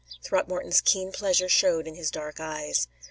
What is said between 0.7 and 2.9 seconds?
keen pleasure showed in his dark eyes.